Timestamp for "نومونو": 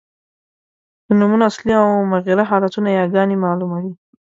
1.19-1.43